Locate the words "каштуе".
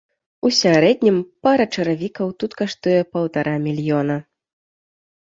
2.63-2.97